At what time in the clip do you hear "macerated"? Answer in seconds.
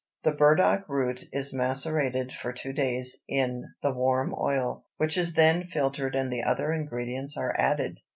1.53-2.31